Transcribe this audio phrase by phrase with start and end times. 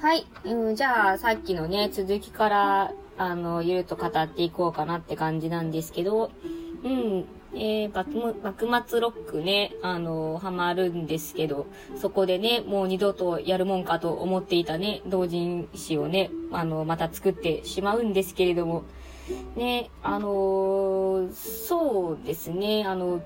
[0.00, 0.24] はい。
[0.46, 6.30] うん、じゃあ、さっきのね、続きから、あの、ゆると語っていこうかなって感じなんですけど、
[6.82, 11.66] うん、えー、幕末ロックね、あの、ハマるんですけど、
[12.00, 18.84] そこでね、もう二度とやるもんかと思っていたね、同人誌をね、あの、また作ってしまうんですけれども、
[19.54, 23.22] ね、あのー、そうですね、あの、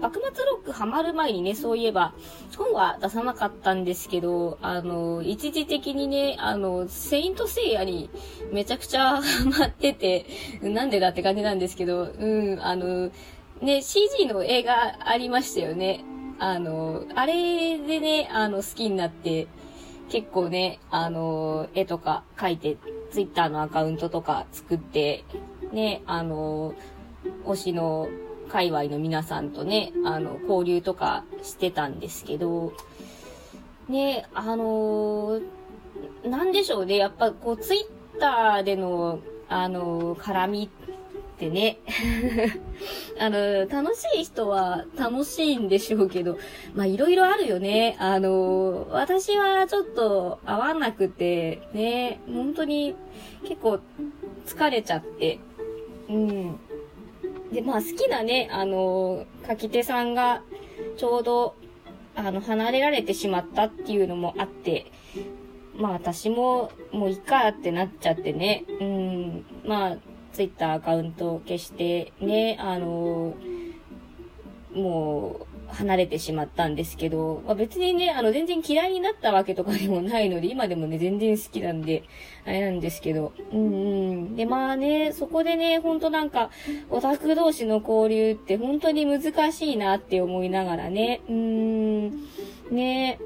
[0.00, 2.12] 幕末ロックハマる前にね、そういえば、
[2.56, 8.10] 本は出さなかったんですけど、あの、一時的にね、あの、セイントセイヤに
[8.52, 10.26] めちゃくちゃ ハマってて、
[10.62, 13.10] なんでだって感じなんですけど、うん、あの、
[13.62, 16.04] ね、CG の映画ありましたよね。
[16.38, 19.46] あの、あれでね、あの、好きになって、
[20.10, 22.76] 結構ね、あの、絵とか描いて、
[23.10, 25.24] ツイッターのアカウントとか作って、
[25.72, 26.74] ね、あの、
[27.44, 28.08] 推しの
[28.48, 32.72] 界隈の皆さんとね、あの、交流とかしてたんですけど、
[33.88, 35.40] ね、あの
[36.24, 37.78] なんでしょうね、やっぱこう、ツイ
[38.16, 40.70] ッターでの、あの絡み
[41.36, 41.78] ってね、
[43.20, 46.36] あの、楽しい人は楽しいんでしょうけど、
[46.74, 47.96] まあいろいろあるよね。
[48.00, 52.96] あの、私はちょっと合わなくて、ね、本当に
[53.44, 53.78] 結構
[54.46, 55.38] 疲れちゃって、
[56.08, 56.60] うん。
[57.52, 60.42] で、まあ好きなね、あの、書き手さんが
[60.96, 61.54] ちょうど、
[62.14, 64.90] あの、離れられてしまったっていうのもあって、
[65.76, 69.96] まあ私も、もういいかってなっちゃってね、うん、まあ、
[70.32, 73.34] ツイッターアカウントを消してね、あの
[74.74, 82.04] もう、離れてしまったんですけど、まあ、別にね、あの、全然嫌いになったわけとかでもないので、今でもね、全然好きなんで、
[82.44, 84.36] あれなんですけど、うんうん。
[84.36, 86.50] で、まあね、そこでね、ほんとなんか、
[86.90, 92.10] オタク同士の交流って本当に難しいなって思いながらね、うーん、
[92.70, 93.18] ね、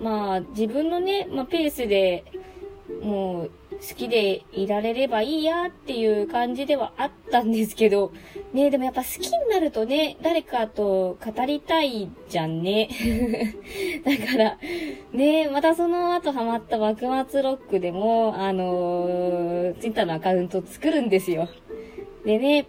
[0.00, 2.24] まあ、自分のね、まあ、ペースで、
[3.02, 3.50] もう、
[3.88, 8.12] 好きでいられればいいやっていう感じではあったんですけど、
[8.52, 12.88] ねでもやっぱ好きになるとね、誰かと語りたいじゃんね。
[14.06, 14.58] だから、
[15.12, 21.48] ねまたその後ハマった幕末ロックでも、あのー、ツイッターのアカウント作るんですよ。
[22.24, 22.66] でね、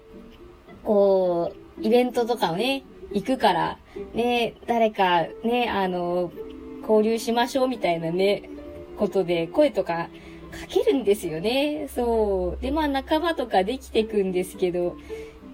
[0.84, 3.78] こう、イベントとかをね、行くから、
[4.16, 8.50] ね誰かね、あのー、交流しましょうみたいなね、
[8.98, 10.10] ことで声とか
[10.54, 11.90] かけるんですよね。
[11.94, 12.62] そう。
[12.62, 14.96] で、まあ仲間とかできてくんですけど、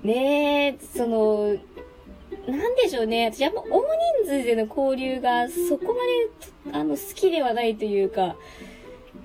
[0.04, 1.56] ねえ、その、
[2.48, 3.32] なんでしょうね。
[3.34, 3.82] 私、やっぱ大
[4.24, 5.94] 人数での交流がそこ
[6.66, 8.36] まで、あの、好きではないというか、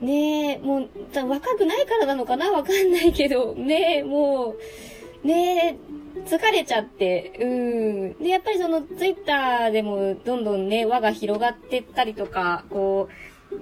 [0.01, 0.89] ねえ、もう、
[1.29, 2.51] 若くないからなのかな？
[2.51, 4.57] わかんないけど、ねえ、も
[5.23, 5.79] う、ね
[6.17, 8.23] え、疲れちゃって、うん。
[8.23, 13.13] で、やっぱりその、ツイッターでも、どんどんね、輪が広がってったりとか、こう、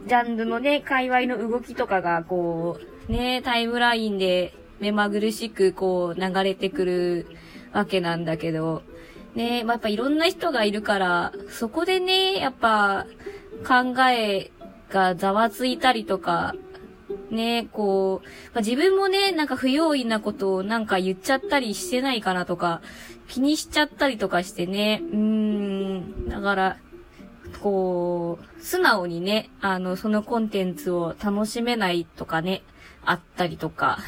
[0.06, 7.26] ジャンルのね、界隈の動きとかが、こう、ね、タイムラインで目まぐるしく、こう、流れてくる
[7.72, 8.82] わけなんだけど、
[9.34, 13.06] ね、まあ、やっぱいろんな人がいるから、そこでね、やっぱ、
[13.66, 14.50] 考え
[14.90, 16.54] がざわついたりとか、
[17.30, 22.82] ね、こう、まあ、自分もね、なんか不用意なことをなんか言っちゃったりしてないかなとか、
[23.28, 26.76] 気にしちゃったりとかしてね、うーん、だから、
[27.62, 32.62] こう、素直にね、あの、そのコンテンツを楽しめないとかね、
[33.04, 33.98] あったりとか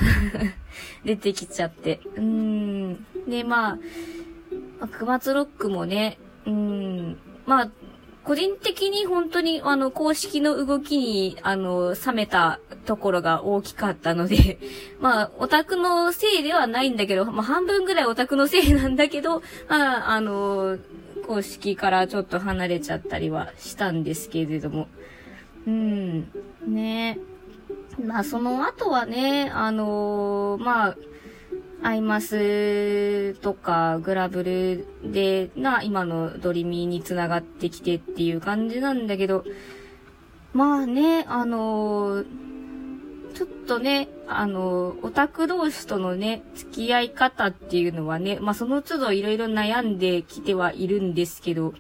[1.05, 2.01] 出てきちゃって。
[2.17, 3.07] うーん。
[3.29, 3.79] で、ま
[4.81, 7.71] あ、熊津ロックもね、うーん、まあ、
[8.25, 14.59] 個人的に本当にあの公式の動きにあの冷めたところが大きかったので
[14.99, 20.79] まあオタクのせいではないんだけど、まあ半分ぐらいオタクのせいなんだけど、まああの
[21.27, 24.89] 公式からちょっと離れちゃったりはしたんですけれども。
[25.67, 26.31] うん。
[26.67, 27.19] ね
[28.05, 30.97] まあ、その後はね、あのー、まあ、
[31.83, 39.45] アイマスとかグラブルで、な、今のドリミーに繋がってきてっていう感じなんだけど、
[40.53, 42.27] まあね、あのー、
[43.35, 51.75] ちょっとね、あの、オタク同士とのね、付き合い方っていうのはね、まあその都度いろいろ悩んできてはいるんですけど、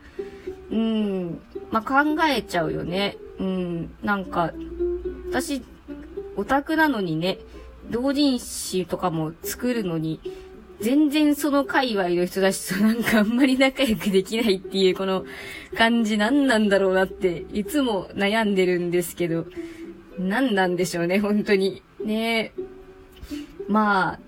[0.71, 1.41] うん、
[1.71, 3.17] まあ考えちゃうよね。
[3.39, 4.53] うん、なんか、
[5.31, 5.62] 私、
[6.37, 7.39] オタクなのにね、
[7.91, 10.21] 同人誌とかも作るのに、
[10.81, 15.25] 全然その界隈の人たちとなんかあんまり仲良くできないっていうこの
[15.77, 19.47] 感じ何なんだろうなっていつも悩んでるんですけど、
[20.19, 21.82] 何なんでしょうね、本当に。
[22.05, 22.52] ね
[23.69, 24.19] まあ、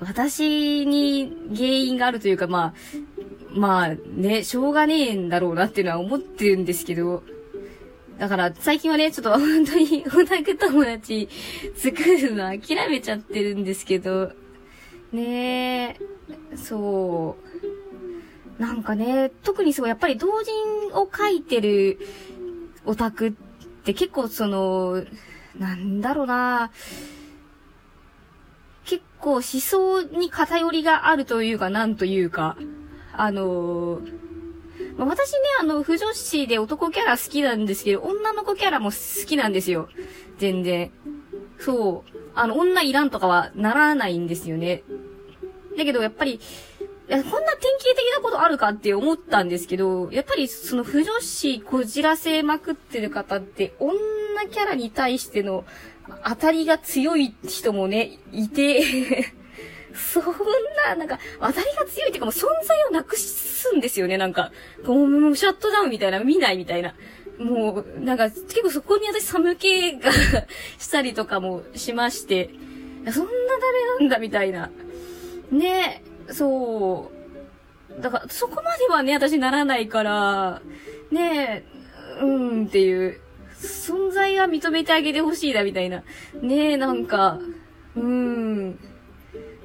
[0.00, 2.74] 私に原因があるというか、まあ、
[3.50, 7.22] まあね、しょうがねえんだろうなっていうのは思ってるんですけど、
[8.18, 11.28] だから最近はね、ちょっと本当にオタク友達
[11.76, 14.32] 作るの諦めちゃってるんですけど、
[15.12, 15.96] ね
[16.52, 17.36] え、そ
[18.58, 18.62] う。
[18.62, 21.98] なんかね、特にそう、やっぱり同人を書いてる
[22.84, 23.32] オタクっ
[23.84, 25.04] って結構その、
[25.58, 26.70] なんだろうな
[28.86, 32.56] 結構思想に偏りがあるというか、なんというか、
[33.12, 34.00] あの
[34.96, 39.90] ま、私ね、あの、不女子で男キャラ好きなんですけど、女の子キャラも好きなんですよ。
[40.38, 40.90] 全然。
[41.58, 42.18] そう。
[42.34, 44.82] あの、女いらんとかはならないんですよね。
[45.76, 46.40] だけど、やっぱり、
[47.08, 47.44] こんな典型
[47.94, 53.94] 的なことあるかって思ったんですけど、やっぱりその不女子こじらせまくってる方って、女
[54.50, 55.64] キャラに対しての
[56.26, 59.34] 当たりが強い人もね、いて
[59.94, 60.24] そん
[60.86, 64.50] な、なんか、当たりが強いっていうかもう存在をなくすんですよね、なんか。
[64.84, 66.94] もう、もうシャットダウンみたいな、見ないみたいな。
[67.38, 70.10] もう、なんか、結構そこに私寒気が
[70.78, 72.50] したりとかもしまして、
[73.12, 73.30] そんな
[73.60, 74.70] 誰なんだみたいな。
[75.52, 77.10] ね、そ
[77.98, 78.00] う。
[78.00, 80.62] だから、そこまではね、私ならないから、
[81.10, 81.64] ね
[82.20, 83.20] えうん、っていう、
[83.60, 86.02] 存在は認めてあげてほしいな、みたいな。
[86.40, 87.38] ねえなんか、
[87.96, 88.78] うん。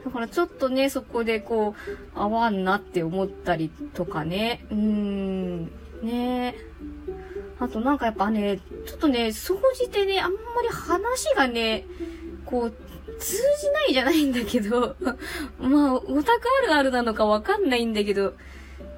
[0.06, 1.76] だからちょっとね、そこでこ
[2.16, 4.66] う、合わんなって思ったりとかね。
[4.70, 5.72] うーん。
[6.02, 6.56] ね
[7.60, 11.86] あとなんかやっぱね、ちょっとね、総じてね、あんまり話がね、
[12.46, 12.74] こう、
[13.20, 14.96] 通じないじゃないんだけど、
[15.60, 18.34] まあ、オタクあるあるなのかわかんないんだけど、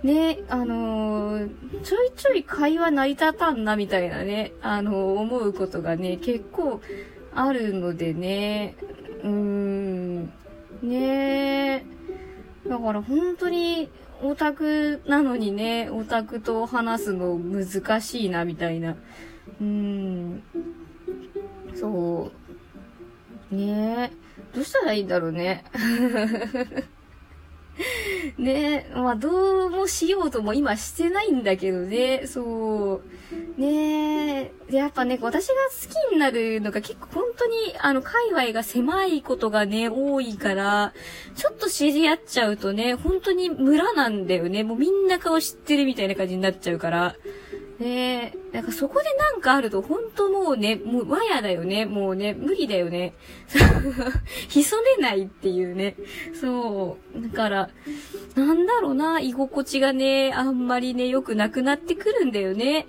[0.04, 1.50] ね、あのー、
[1.84, 6.82] ちょいちょい会話成り立たんなみたいなね、あのー、思うことがね、結構
[7.34, 8.76] あるのでね、
[9.24, 10.34] うーん、
[10.82, 11.86] ね。
[12.68, 13.90] だから本当に
[14.24, 18.92] オタクなのにね、オタクと話すの難しいな、みたいな。
[18.92, 20.44] うーん。
[21.76, 22.41] そう。
[23.52, 24.56] ねえ。
[24.56, 25.64] どうしたらいいんだろうね。
[28.38, 33.02] ねえまあどうもしようとも今してないんだけどね、そ
[33.58, 33.60] う。
[33.60, 40.94] ねえ、やっぱね、私が好きになるのが結構本当に、あの、界隈が狭いことがね、多いから、
[41.36, 44.64] ちょっと知り合っちゃうとね、本当に村なんだよね。
[44.64, 47.16] もうみんな顔知ってるみたいな感じになっちゃうから。
[47.82, 51.86] ねえ、なんかそこでなんかあるとほんともうね、もう和やだよね。
[51.86, 53.16] もうね、無理だよね。
[54.50, 55.96] 潜めないっていうね。
[56.40, 57.22] そう。
[57.22, 57.70] だから、
[58.36, 62.86] なんだろうな、居心地がね、あんまりね、良くなくなってくるんだよね。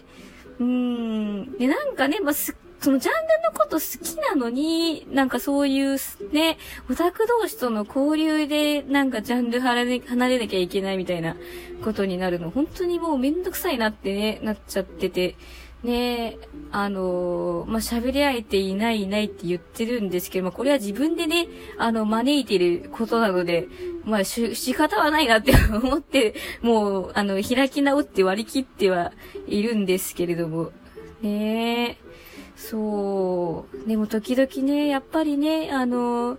[0.59, 1.53] うーん。
[1.56, 5.99] で、なんかね、まあ、すそのジャンルのこと好きなのに、なんかそういう
[6.32, 6.58] ね、
[6.90, 11.37] オタク同士との交流でなんかジャンル離れ離れなきゃいけないみたいな
[11.84, 15.37] ことになるの、本当にもうめんどくさいなってね、なっちゃってて、
[15.84, 16.38] ねえ
[16.70, 23.67] あのー、まあ、喋り合えていないいないって言ってるんですけど、まあ、これは自分でね、あの、招いてることなので、
[24.05, 29.12] まあ、し、仕方はないなって思って、もう、あの、開き直って割り切っては
[29.49, 30.70] いるんですけれども、
[31.20, 32.12] ねえ。
[32.70, 33.88] そう。
[33.88, 36.38] でも時々ね、やっぱりね、あの、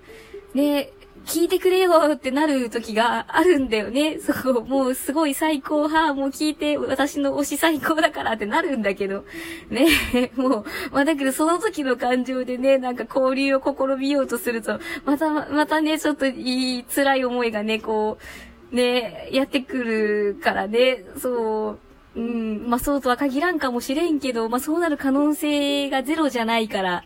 [0.54, 0.92] ね、
[1.26, 4.20] 聞いてくれよってなる時があるんだよね。
[4.20, 9.26] そう、もうすごい最高派、もう聞いて、私の推し最高だからってなるんだけど、
[9.70, 9.88] ね、
[10.36, 18.18] もう、まあだけどその時の感情でね、なんか交流を試みようとすると、また、またね、ちょっといい、辛い思いがね、こ
[18.72, 21.80] う、ね、やってくるからね、そう、
[22.16, 27.04] うん、まあそうとは限らんかもしれんけど、まあそうなる可能性がゼロじゃないから、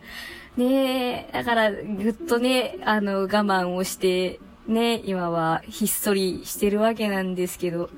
[0.56, 7.90] ねえ、だからぐっとね、あの、我慢をして、ね、今はひっそりしてるわけなんですけど、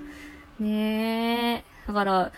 [0.61, 2.33] ねえ、だから、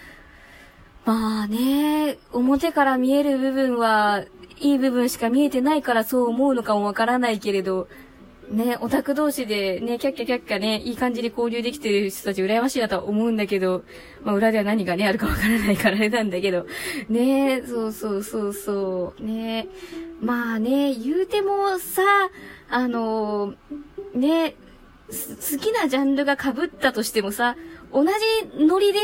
[1.05, 4.25] まあね、表から見える部分は、
[4.61, 7.89] いい部分しか見えてないからそう思うのかもわからないけれど、
[8.53, 13.83] ね、オタク同士でね、キャッキャキャッキャね、いい感じに交流できてる人たち羨ましいなとは思うんだけど、
[14.23, 16.67] まあ裏では何がね、あるかわからないからあれなんだけど、
[17.09, 19.69] ね、そうそうそうそう、ね、
[20.21, 22.03] まあね、言うてもさ、
[22.69, 23.55] あの、
[24.15, 24.55] ね、
[25.09, 27.57] 好きなジャンルが被ったとしてもさ、
[27.91, 28.13] 同じ
[28.67, 28.99] ノリで、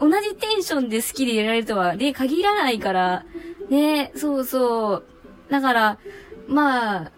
[0.00, 3.24] 同じテンションで好きでいられるとはね、限らないから、
[3.68, 5.04] ね、そうそう。
[5.50, 5.98] だから、
[6.46, 7.12] まあ、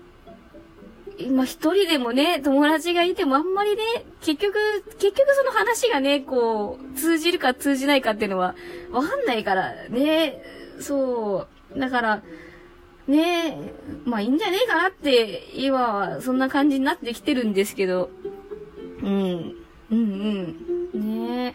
[1.18, 3.82] 今一人でもね、友達がいてもあんまりね、
[4.20, 4.54] 結局、
[4.98, 8.54] 結局その話がね、こう、通じるか通じないかっていうのは、
[8.92, 10.40] わかんないからね、
[10.80, 11.78] そう。
[11.78, 12.22] だから、
[13.08, 13.72] ね
[14.04, 18.10] まあいいんじゃねえかなって、今はそんな感じになってきてるんですけど、
[19.02, 19.54] うん、
[19.90, 20.54] うん
[20.92, 21.54] うん、ね。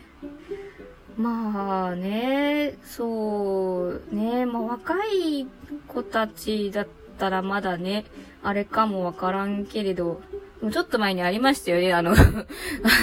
[1.15, 5.48] まあね、そう、ねまあ若い
[5.88, 8.05] 子たちだったらまだね、
[8.41, 10.22] あれかもわからんけれど、
[10.62, 12.15] もうちょっと前にありましたよね、あの あ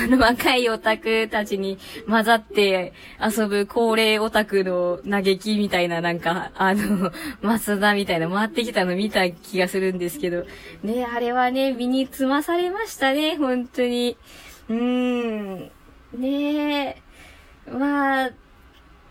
[0.09, 7.12] の若いオタクたちに混ざって遊ぶ高齢オタクの嘆きみたいななんか、あの、
[7.43, 10.45] マスダみたいな回ってきたの見た気がするんですけど、
[10.83, 14.17] ね、あれはね、身につまされましたね、本当に。
[14.71, 15.71] うーん。
[16.14, 17.02] ねえ。
[17.71, 18.31] まあ、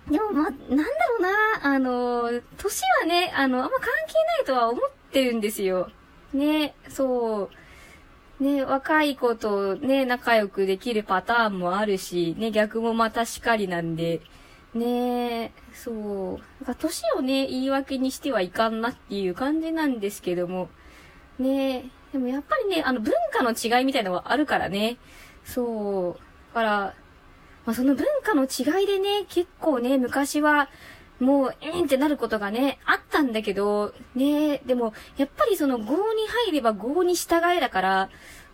[0.09, 0.83] でもま、な、
[2.69, 5.89] 年はね、あの、あんま関係ないとは思ってるんですよ。
[6.33, 7.49] ね、そ
[8.39, 8.43] う。
[8.43, 14.21] ね、若い子とね、仲良くできるパターンもあるし、ね、逆もまたしかりなんで、
[14.73, 16.63] ねそう。
[16.63, 20.69] なんか年をね、言い訳にしてはいかんなっていう感じなんですけども、
[21.39, 24.97] ねでもやっぱりね、あの文化の違いみたいなのがあるからね、
[25.43, 26.53] そう。
[26.53, 26.93] だから、
[27.65, 30.69] まあ、その文化の違いでね、結構ね、昔は、
[31.19, 38.09] もう、えーんってなることがね、あったんだけど、ね、でも、やっぱりその、合に入れば合に従えだから、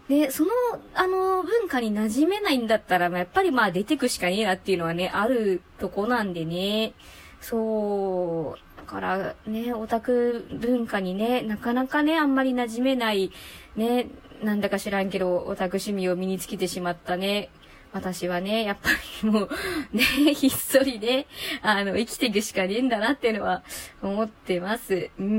[0.10, 0.52] で、その、
[0.94, 6.94] あの、文化に馴染めないんだったら、やっぱりまあ出てくしかねえなっていうのはね、あるとこなんでね。
[7.42, 8.78] そう。
[8.78, 13.32] だからね、オタク文化にね、なかなかね、あんまり馴染めない、
[13.76, 14.08] ね、
[14.44, 17.50] なんだか知らんけど、オタク趣味を身につけてしまったね、
[17.96, 18.90] 私はね、やっぱ
[19.24, 19.50] りもう、
[19.94, 20.04] ね、
[20.36, 21.28] ひっそりね、
[21.62, 23.64] あの、生きていくしかねえんだなっていうのは
[24.02, 25.10] 思ってます。
[25.18, 25.30] うんう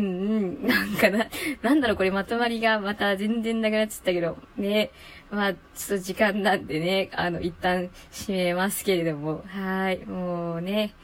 [0.64, 0.66] ん。
[0.66, 1.26] なんかな、
[1.60, 4.90] なんだろう、これまとまりがまた全然なくなっちゃったけど、ね。
[5.30, 9.98] まあ、ちょっと時間なんでね、あの、一旦締めますけれども、はい。
[10.06, 10.94] もうね、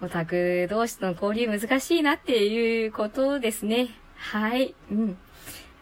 [0.00, 3.88] オタク同士との交流難しいなっていうことですね。
[4.14, 4.76] はい。
[4.92, 5.18] うん。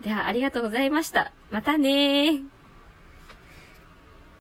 [0.00, 1.32] では、ありがとうございました。
[1.50, 2.57] またねー。